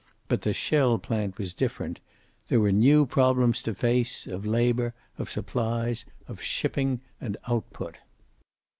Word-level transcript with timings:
But 0.27 0.41
the 0.41 0.51
shell 0.51 0.97
plant 0.97 1.37
was 1.37 1.53
different. 1.53 1.99
There 2.47 2.59
were 2.59 2.71
new 2.71 3.05
problems 3.05 3.61
to 3.61 3.75
face, 3.75 4.25
of 4.25 4.47
labor, 4.47 4.95
of 5.19 5.29
supplies, 5.29 6.05
of 6.27 6.41
shipping 6.41 7.01
and 7.19 7.37
output. 7.47 7.99